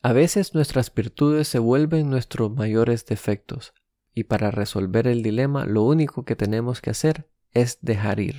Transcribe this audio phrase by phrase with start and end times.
[0.00, 3.74] A veces nuestras virtudes se vuelven nuestros mayores defectos,
[4.14, 8.36] y para resolver el dilema lo único que tenemos que hacer es dejar ir.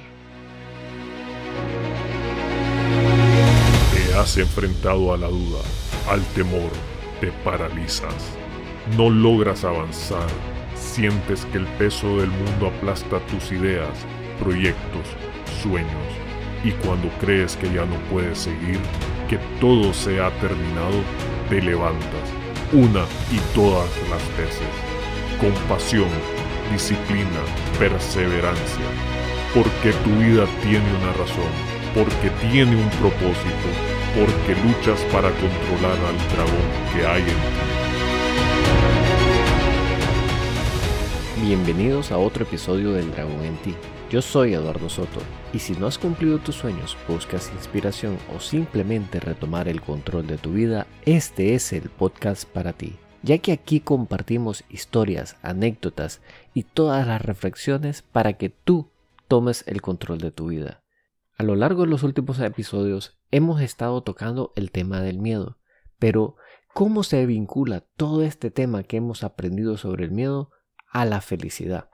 [3.93, 5.59] Te has enfrentado a la duda,
[6.07, 6.71] al temor,
[7.19, 8.37] te paralizas,
[8.95, 10.29] no logras avanzar,
[10.75, 14.05] sientes que el peso del mundo aplasta tus ideas,
[14.39, 15.07] proyectos,
[15.61, 15.91] sueños,
[16.63, 18.79] y cuando crees que ya no puedes seguir,
[19.29, 21.03] que todo se ha terminado,
[21.49, 22.29] te levantas
[22.71, 24.69] una y todas las veces.
[25.41, 26.09] Con pasión,
[26.71, 27.41] disciplina,
[27.79, 28.85] perseverancia.
[29.55, 31.51] Porque tu vida tiene una razón,
[31.95, 33.69] porque tiene un propósito,
[34.13, 37.33] porque luchas para controlar al dragón que hay en ti.
[41.41, 43.73] Bienvenidos a otro episodio del Dragón en ti.
[44.09, 45.19] Yo soy Eduardo Soto
[45.53, 50.39] y si no has cumplido tus sueños, buscas inspiración o simplemente retomar el control de
[50.39, 56.21] tu vida, este es el podcast para ti, ya que aquí compartimos historias, anécdotas
[56.55, 58.89] y todas las reflexiones para que tú
[59.27, 60.83] tomes el control de tu vida.
[61.37, 65.59] A lo largo de los últimos episodios hemos estado tocando el tema del miedo,
[65.99, 66.35] pero
[66.73, 70.49] ¿cómo se vincula todo este tema que hemos aprendido sobre el miedo
[70.91, 71.91] a la felicidad?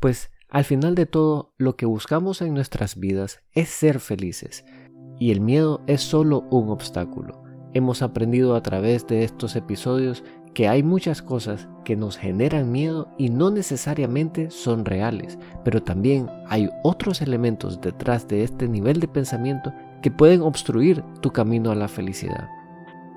[0.00, 4.64] Pues al final de todo, lo que buscamos en nuestras vidas es ser felices,
[5.18, 7.42] y el miedo es solo un obstáculo.
[7.74, 13.08] Hemos aprendido a través de estos episodios que hay muchas cosas que nos generan miedo
[13.18, 19.08] y no necesariamente son reales, pero también hay otros elementos detrás de este nivel de
[19.08, 22.48] pensamiento que pueden obstruir tu camino a la felicidad.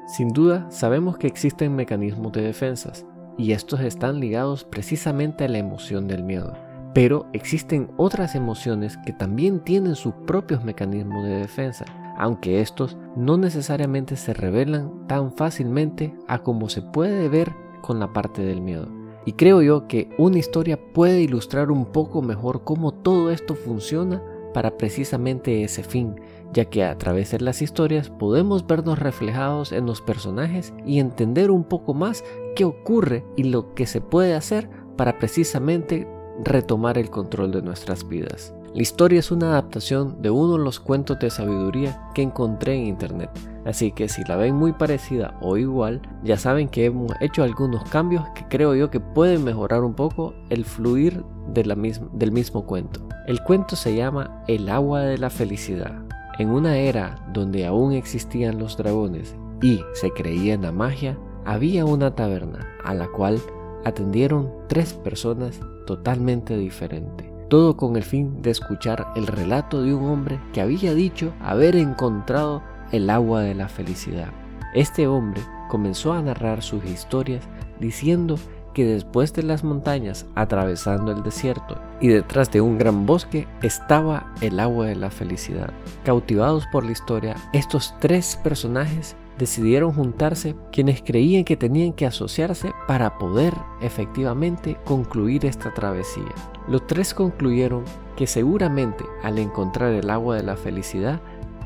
[0.05, 3.05] Sin duda, sabemos que existen mecanismos de defensas,
[3.37, 6.70] y estos están ligados precisamente a la emoción del miedo.
[6.93, 11.85] Pero existen otras emociones que también tienen sus propios mecanismos de defensa,
[12.17, 18.11] aunque estos no necesariamente se revelan tan fácilmente a como se puede ver con la
[18.11, 18.87] parte del miedo.
[19.25, 24.21] Y creo yo que una historia puede ilustrar un poco mejor cómo todo esto funciona
[24.53, 26.15] para precisamente ese fin,
[26.53, 31.51] ya que a través de las historias podemos vernos reflejados en los personajes y entender
[31.51, 32.23] un poco más
[32.55, 36.07] qué ocurre y lo que se puede hacer para precisamente
[36.43, 38.53] retomar el control de nuestras vidas.
[38.73, 42.85] La historia es una adaptación de uno de los cuentos de sabiduría que encontré en
[42.85, 43.29] internet,
[43.65, 47.83] así que si la ven muy parecida o igual, ya saben que hemos hecho algunos
[47.89, 51.21] cambios que creo yo que pueden mejorar un poco el fluir
[51.53, 53.01] del mismo cuento.
[53.27, 55.93] El cuento se llama El agua de la felicidad.
[56.39, 61.83] En una era donde aún existían los dragones y se creía en la magia, había
[61.83, 63.41] una taberna a la cual
[63.83, 65.59] atendieron tres personas
[65.95, 67.27] totalmente diferentes.
[67.49, 71.75] Todo con el fin de escuchar el relato de un hombre que había dicho haber
[71.75, 72.63] encontrado
[72.93, 74.29] el agua de la felicidad.
[74.73, 77.43] Este hombre comenzó a narrar sus historias
[77.81, 78.37] diciendo
[78.73, 84.33] que después de las montañas atravesando el desierto y detrás de un gran bosque estaba
[84.39, 85.73] el agua de la felicidad.
[86.05, 92.73] Cautivados por la historia, estos tres personajes decidieron juntarse quienes creían que tenían que asociarse
[92.87, 96.31] para poder efectivamente concluir esta travesía.
[96.67, 97.83] Los tres concluyeron
[98.15, 101.21] que seguramente al encontrar el agua de la felicidad,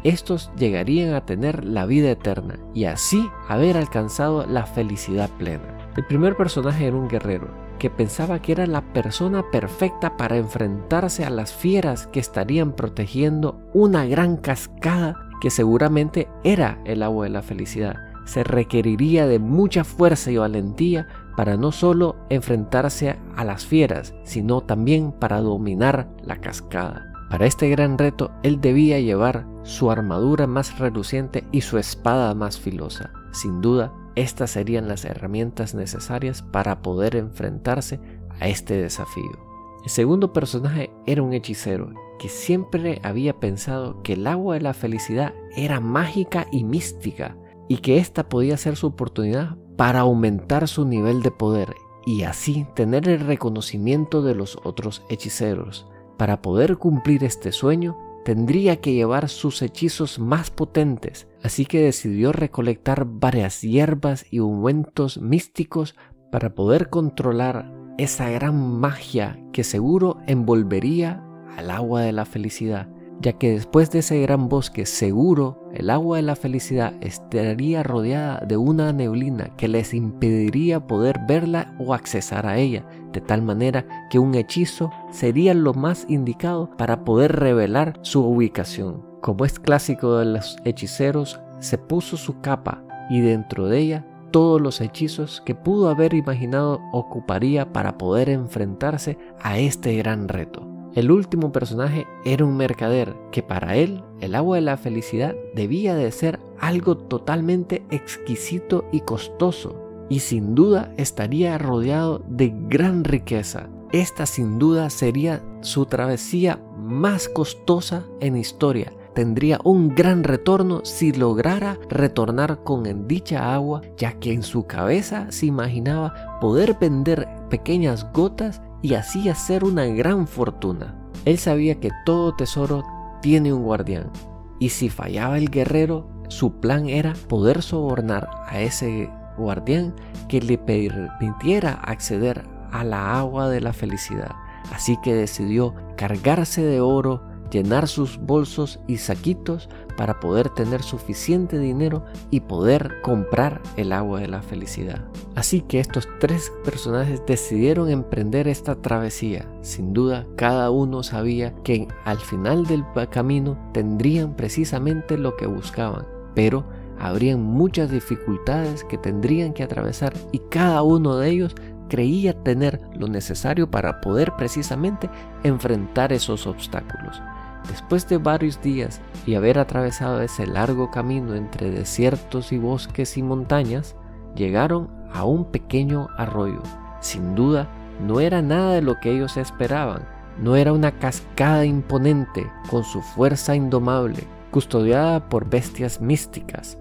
[0.05, 5.77] estos llegarían a tener la vida eterna y así haber alcanzado la felicidad plena.
[5.97, 11.25] El primer personaje era un guerrero que pensaba que era la persona perfecta para enfrentarse
[11.25, 17.29] a las fieras que estarían protegiendo una gran cascada que seguramente era el agua de
[17.29, 17.97] la felicidad.
[18.25, 21.07] Se requeriría de mucha fuerza y valentía
[21.37, 27.13] para no solo enfrentarse a las fieras, sino también para dominar la cascada.
[27.29, 32.59] Para este gran reto, él debía llevar su armadura más reluciente y su espada más
[32.59, 33.11] filosa.
[33.31, 37.99] Sin duda, estas serían las herramientas necesarias para poder enfrentarse
[38.39, 39.37] a este desafío.
[39.83, 44.73] El segundo personaje era un hechicero que siempre había pensado que el agua de la
[44.73, 47.37] felicidad era mágica y mística
[47.67, 51.75] y que esta podía ser su oportunidad para aumentar su nivel de poder
[52.05, 55.87] y así tener el reconocimiento de los otros hechiceros.
[56.17, 62.31] Para poder cumplir este sueño, tendría que llevar sus hechizos más potentes, así que decidió
[62.31, 65.95] recolectar varias hierbas y ungüentos místicos
[66.31, 71.24] para poder controlar esa gran magia que seguro envolvería
[71.57, 72.87] al agua de la felicidad,
[73.21, 78.43] ya que después de ese gran bosque seguro el agua de la felicidad estaría rodeada
[78.45, 83.85] de una neblina que les impediría poder verla o accesar a ella, de tal manera
[84.09, 89.03] que un hechizo sería lo más indicado para poder revelar su ubicación.
[89.21, 94.59] Como es clásico de los hechiceros, se puso su capa y dentro de ella todos
[94.59, 100.74] los hechizos que pudo haber imaginado ocuparía para poder enfrentarse a este gran reto.
[100.95, 105.93] El último personaje era un mercader que para él el agua de la felicidad debía
[105.93, 109.75] de ser algo totalmente exquisito y costoso
[110.07, 113.67] y sin duda estaría rodeado de gran riqueza.
[113.91, 118.93] Esta sin duda sería su travesía más costosa en historia.
[119.13, 125.27] Tendría un gran retorno si lograra retornar con dicha agua, ya que en su cabeza
[125.29, 130.95] se imaginaba poder vender pequeñas gotas y así hacer una gran fortuna.
[131.25, 132.83] Él sabía que todo tesoro
[133.19, 134.11] tiene un guardián,
[134.59, 139.09] y si fallaba el guerrero, su plan era poder sobornar a ese
[139.39, 139.95] guardián
[140.29, 144.35] que le permitiera acceder a la agua de la felicidad.
[144.71, 151.59] Así que decidió cargarse de oro, llenar sus bolsos y saquitos para poder tener suficiente
[151.59, 155.05] dinero y poder comprar el agua de la felicidad.
[155.35, 159.47] Así que estos tres personajes decidieron emprender esta travesía.
[159.61, 166.05] Sin duda, cada uno sabía que al final del camino tendrían precisamente lo que buscaban,
[166.33, 166.65] pero
[166.99, 171.55] habrían muchas dificultades que tendrían que atravesar y cada uno de ellos
[171.89, 175.09] creía tener lo necesario para poder precisamente
[175.43, 177.21] enfrentar esos obstáculos.
[177.67, 183.23] Después de varios días y haber atravesado ese largo camino entre desiertos y bosques y
[183.23, 183.95] montañas,
[184.35, 186.61] llegaron a un pequeño arroyo.
[186.99, 187.67] Sin duda,
[187.99, 190.07] no era nada de lo que ellos esperaban.
[190.39, 196.77] No era una cascada imponente con su fuerza indomable, custodiada por bestias místicas,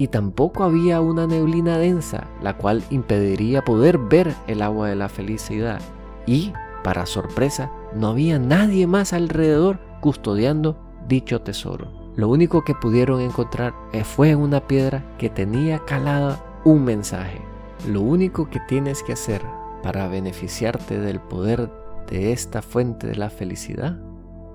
[0.00, 5.10] y tampoco había una neblina densa, la cual impediría poder ver el agua de la
[5.10, 5.78] felicidad.
[6.24, 11.92] Y, para sorpresa, no había nadie más alrededor custodiando dicho tesoro.
[12.16, 17.42] Lo único que pudieron encontrar eh, fue una piedra que tenía calada un mensaje.
[17.86, 19.42] Lo único que tienes que hacer
[19.82, 21.70] para beneficiarte del poder
[22.08, 23.98] de esta fuente de la felicidad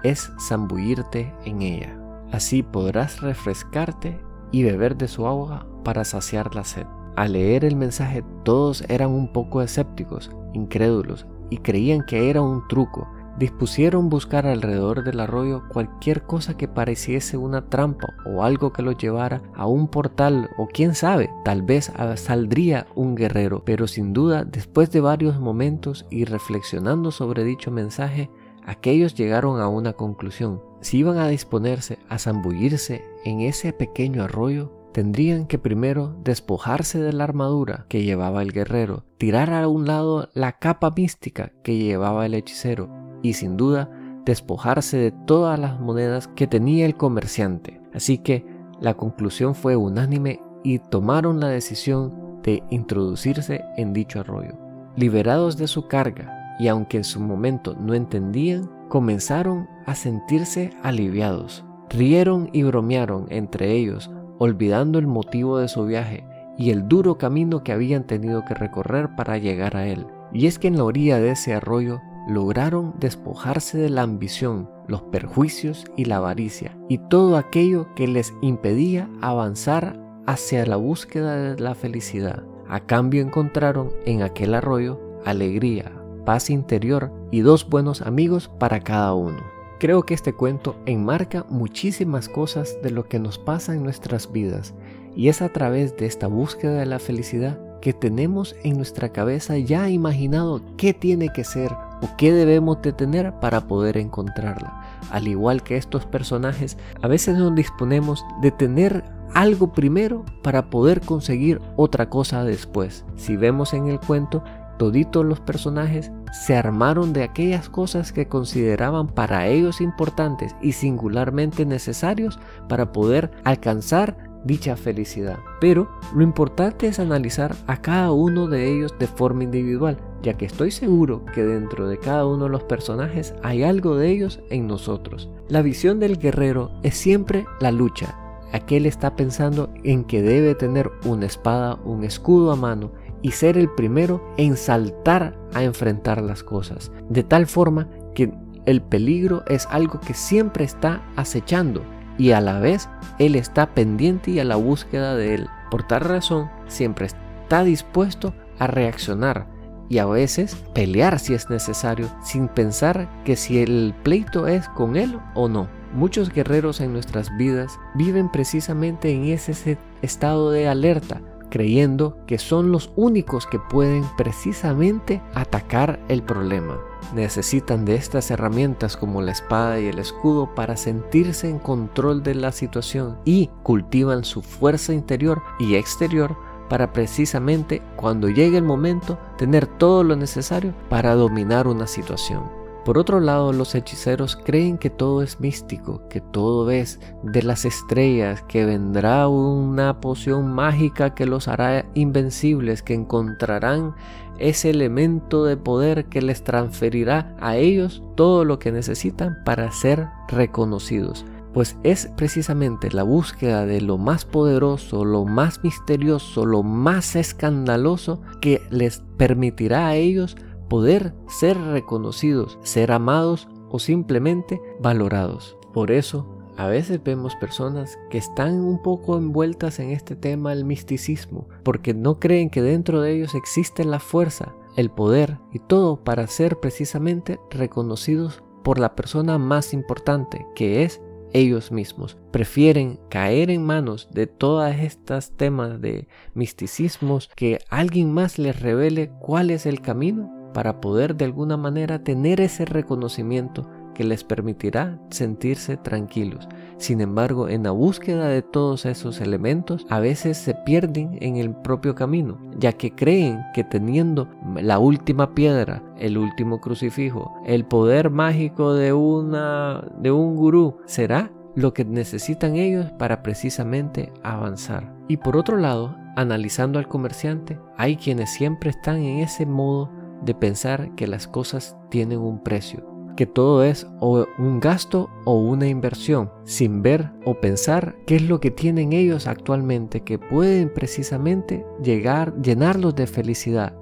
[0.01, 1.95] es zambullirte en ella.
[2.31, 4.24] Así podrás refrescarte
[4.55, 6.85] y beber de su agua para saciar la sed.
[7.17, 12.65] Al leer el mensaje todos eran un poco escépticos, incrédulos y creían que era un
[12.69, 13.05] truco,
[13.37, 18.97] dispusieron buscar alrededor del arroyo cualquier cosa que pareciese una trampa o algo que los
[18.97, 24.45] llevara a un portal o quién sabe, tal vez saldría un guerrero, pero sin duda
[24.45, 28.29] después de varios momentos y reflexionando sobre dicho mensaje,
[28.65, 30.61] aquellos llegaron a una conclusión.
[30.85, 37.11] Si iban a disponerse a zambullirse en ese pequeño arroyo, tendrían que primero despojarse de
[37.11, 42.27] la armadura que llevaba el guerrero, tirar a un lado la capa mística que llevaba
[42.27, 42.87] el hechicero
[43.23, 43.89] y sin duda
[44.25, 47.81] despojarse de todas las monedas que tenía el comerciante.
[47.91, 48.45] Así que
[48.79, 54.53] la conclusión fue unánime y tomaron la decisión de introducirse en dicho arroyo.
[54.95, 61.65] Liberados de su carga y aunque en su momento no entendían, comenzaron a sentirse aliviados.
[61.89, 66.25] Rieron y bromearon entre ellos olvidando el motivo de su viaje
[66.57, 70.07] y el duro camino que habían tenido que recorrer para llegar a él.
[70.33, 75.03] Y es que en la orilla de ese arroyo lograron despojarse de la ambición, los
[75.03, 81.59] perjuicios y la avaricia, y todo aquello que les impedía avanzar hacia la búsqueda de
[81.61, 82.43] la felicidad.
[82.67, 85.91] A cambio encontraron en aquel arroyo alegría,
[86.25, 89.41] paz interior y dos buenos amigos para cada uno.
[89.79, 94.73] Creo que este cuento enmarca muchísimas cosas de lo que nos pasa en nuestras vidas
[95.15, 99.57] y es a través de esta búsqueda de la felicidad que tenemos en nuestra cabeza
[99.57, 104.81] ya imaginado qué tiene que ser o qué debemos de tener para poder encontrarla.
[105.11, 109.03] Al igual que estos personajes, a veces nos disponemos de tener
[109.35, 113.05] algo primero para poder conseguir otra cosa después.
[113.17, 114.43] Si vemos en el cuento,
[114.77, 116.11] toditos los personajes
[116.45, 123.31] se armaron de aquellas cosas que consideraban para ellos importantes y singularmente necesarios para poder
[123.43, 125.39] alcanzar dicha felicidad.
[125.59, 130.45] Pero lo importante es analizar a cada uno de ellos de forma individual, ya que
[130.45, 134.67] estoy seguro que dentro de cada uno de los personajes hay algo de ellos en
[134.67, 135.29] nosotros.
[135.49, 138.19] La visión del guerrero es siempre la lucha.
[138.53, 142.91] Aquel está pensando en que debe tener una espada, un escudo a mano
[143.25, 148.31] y ser el primero en saltar a enfrentar las cosas, de tal forma que
[148.67, 151.81] el peligro es algo que siempre está acechando
[152.19, 155.47] y a la vez él está pendiente y a la búsqueda de él.
[155.71, 159.47] Por tal razón, siempre está dispuesto a reaccionar
[159.89, 164.97] y a veces pelear si es necesario, sin pensar que si el pleito es con
[164.97, 165.67] él o no.
[165.95, 171.21] Muchos guerreros en nuestras vidas viven precisamente en ese estado de alerta,
[171.55, 176.77] creyendo que son los únicos que pueden precisamente atacar el problema.
[177.13, 182.35] Necesitan de estas herramientas como la espada y el escudo para sentirse en control de
[182.35, 186.35] la situación y cultivan su fuerza interior y exterior
[186.67, 192.64] para precisamente cuando llegue el momento tener todo lo necesario para dominar una situación.
[192.85, 197.65] Por otro lado, los hechiceros creen que todo es místico, que todo es de las
[197.65, 203.95] estrellas, que vendrá una poción mágica que los hará invencibles, que encontrarán
[204.37, 210.07] ese elemento de poder que les transferirá a ellos todo lo que necesitan para ser
[210.27, 211.25] reconocidos.
[211.55, 218.21] Pues es precisamente la búsqueda de lo más poderoso, lo más misterioso, lo más escandaloso
[218.41, 225.57] que les permitirá a ellos poder ser reconocidos, ser amados o simplemente valorados.
[225.73, 230.63] Por eso, a veces vemos personas que están un poco envueltas en este tema del
[230.63, 236.03] misticismo, porque no creen que dentro de ellos existe la fuerza, el poder y todo
[236.03, 241.01] para ser precisamente reconocidos por la persona más importante, que es
[241.33, 242.17] ellos mismos.
[242.31, 249.11] Prefieren caer en manos de todas estas temas de misticismos que alguien más les revele
[249.19, 254.97] cuál es el camino para poder de alguna manera tener ese reconocimiento que les permitirá
[255.09, 256.47] sentirse tranquilos.
[256.77, 261.53] Sin embargo, en la búsqueda de todos esos elementos, a veces se pierden en el
[261.53, 268.09] propio camino, ya que creen que teniendo la última piedra, el último crucifijo, el poder
[268.09, 274.95] mágico de una de un gurú será lo que necesitan ellos para precisamente avanzar.
[275.09, 279.89] Y por otro lado, analizando al comerciante, hay quienes siempre están en ese modo
[280.23, 285.39] de pensar que las cosas tienen un precio, que todo es o un gasto o
[285.39, 290.73] una inversión, sin ver o pensar qué es lo que tienen ellos actualmente que pueden
[290.73, 293.73] precisamente llegar, llenarlos de felicidad,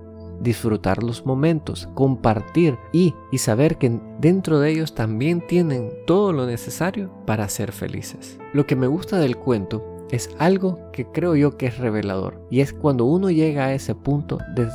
[0.41, 6.45] disfrutar los momentos, compartir y, y saber que dentro de ellos también tienen todo lo
[6.45, 8.39] necesario para ser felices.
[8.53, 12.61] Lo que me gusta del cuento es algo que creo yo que es revelador y
[12.61, 14.69] es cuando uno llega a ese punto de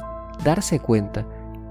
[0.44, 1.26] darse cuenta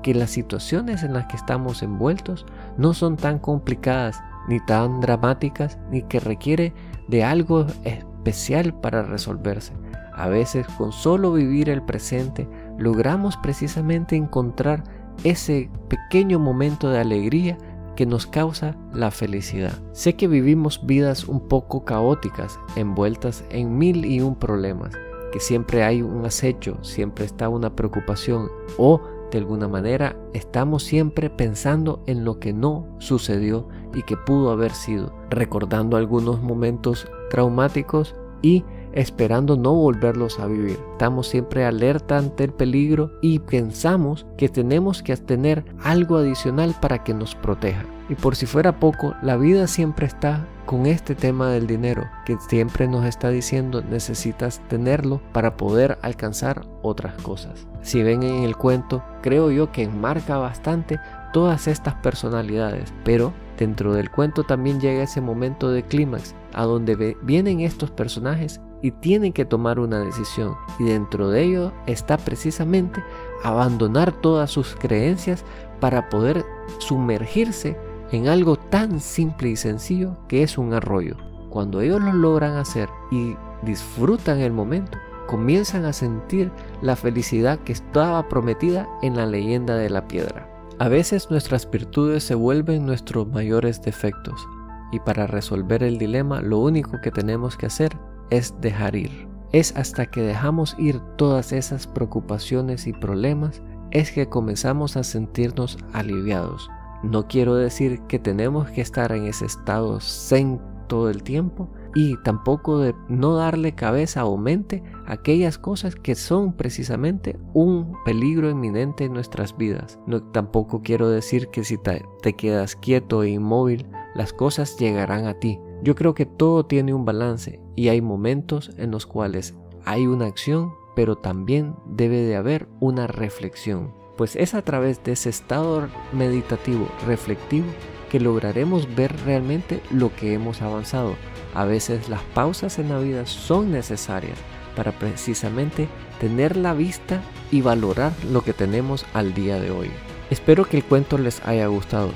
[0.07, 2.45] que las situaciones en las que estamos envueltos
[2.77, 6.73] no son tan complicadas, ni tan dramáticas, ni que requiere
[7.09, 9.73] de algo especial para resolverse.
[10.13, 12.47] A veces con solo vivir el presente
[12.77, 14.85] logramos precisamente encontrar
[15.25, 17.57] ese pequeño momento de alegría
[17.97, 19.77] que nos causa la felicidad.
[19.91, 24.93] Sé que vivimos vidas un poco caóticas, envueltas en mil y un problemas,
[25.33, 28.47] que siempre hay un acecho, siempre está una preocupación
[28.77, 34.51] o de alguna manera estamos siempre pensando en lo que no sucedió y que pudo
[34.51, 38.63] haber sido, recordando algunos momentos traumáticos y
[38.97, 40.79] esperando no volverlos a vivir.
[40.93, 47.03] Estamos siempre alerta ante el peligro y pensamos que tenemos que tener algo adicional para
[47.03, 47.85] que nos proteja.
[48.09, 52.37] Y por si fuera poco, la vida siempre está con este tema del dinero, que
[52.49, 57.67] siempre nos está diciendo necesitas tenerlo para poder alcanzar otras cosas.
[57.83, 60.99] Si ven en el cuento, creo yo que enmarca bastante
[61.33, 67.15] todas estas personalidades, pero dentro del cuento también llega ese momento de clímax, a donde
[67.21, 73.03] vienen estos personajes y tienen que tomar una decisión, y dentro de ello está precisamente
[73.43, 75.43] abandonar todas sus creencias
[75.79, 76.45] para poder
[76.79, 77.77] sumergirse
[78.11, 81.15] en algo tan simple y sencillo que es un arroyo.
[81.49, 87.73] Cuando ellos lo logran hacer y disfrutan el momento, comienzan a sentir la felicidad que
[87.73, 90.49] estaba prometida en la leyenda de la piedra.
[90.79, 94.47] A veces nuestras virtudes se vuelven nuestros mayores defectos
[94.91, 97.97] y para resolver el dilema lo único que tenemos que hacer
[98.29, 99.27] es dejar ir.
[99.51, 105.77] Es hasta que dejamos ir todas esas preocupaciones y problemas es que comenzamos a sentirnos
[105.93, 106.69] aliviados,
[107.03, 112.17] no quiero decir que tenemos que estar en ese estado zen todo el tiempo y
[112.23, 118.49] tampoco de no darle cabeza o mente a aquellas cosas que son precisamente un peligro
[118.49, 119.99] inminente en nuestras vidas.
[120.07, 125.27] No, tampoco quiero decir que si te, te quedas quieto e inmóvil, las cosas llegarán
[125.27, 125.59] a ti.
[125.83, 129.55] Yo creo que todo tiene un balance y hay momentos en los cuales
[129.85, 135.13] hay una acción, pero también debe de haber una reflexión pues es a través de
[135.13, 137.67] ese estado meditativo, reflectivo,
[138.09, 141.15] que lograremos ver realmente lo que hemos avanzado.
[141.53, 144.37] A veces las pausas en la vida son necesarias
[144.75, 145.87] para precisamente
[146.19, 149.89] tener la vista y valorar lo que tenemos al día de hoy.
[150.29, 152.09] Espero que el cuento les haya gustado.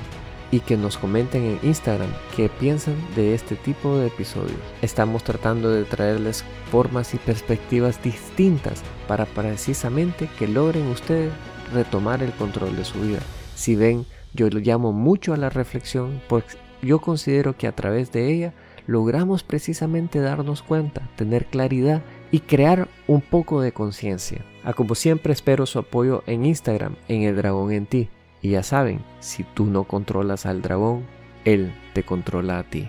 [0.52, 4.58] Y que nos comenten en Instagram qué piensan de este tipo de episodios.
[4.82, 11.32] Estamos tratando de traerles formas y perspectivas distintas para precisamente que logren ustedes
[11.72, 13.20] retomar el control de su vida.
[13.56, 14.04] Si ven,
[14.34, 16.44] yo lo llamo mucho a la reflexión, pues
[16.82, 18.52] yo considero que a través de ella
[18.86, 24.44] logramos precisamente darnos cuenta, tener claridad y crear un poco de conciencia.
[24.64, 28.08] A como siempre espero su apoyo en Instagram, en el dragón en ti.
[28.42, 31.06] Y ya saben, si tú no controlas al dragón,
[31.44, 32.88] él te controla a ti.